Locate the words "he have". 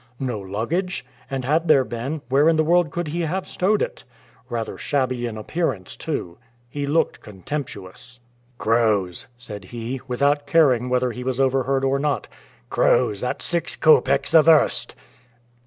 3.09-3.45